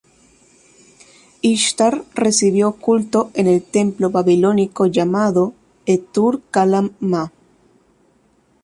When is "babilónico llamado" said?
4.09-5.53